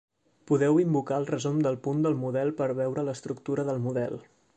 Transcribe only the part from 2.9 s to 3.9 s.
l'estructura del